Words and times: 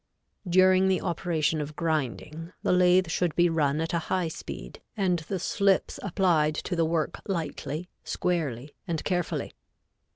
During 0.49 0.87
the 0.87 0.99
operation 0.99 1.61
of 1.61 1.75
grinding, 1.75 2.53
the 2.63 2.71
lathe 2.71 3.07
should 3.07 3.35
be 3.35 3.49
run 3.49 3.79
at 3.79 3.93
a 3.93 3.99
high 3.99 4.29
speed 4.29 4.81
and 4.97 5.19
the 5.19 5.37
slips 5.37 5.99
applied 6.01 6.55
to 6.55 6.75
the 6.75 6.85
work 6.85 7.21
lightly, 7.27 7.87
squarely 8.03 8.73
and 8.87 9.03
carefully. 9.03 9.53